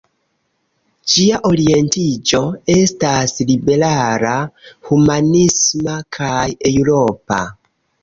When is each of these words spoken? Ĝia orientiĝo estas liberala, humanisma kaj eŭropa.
Ĝia 1.11 1.41
orientiĝo 1.49 2.41
estas 2.77 3.37
liberala, 3.51 4.35
humanisma 4.91 6.01
kaj 6.21 6.45
eŭropa. 6.75 7.43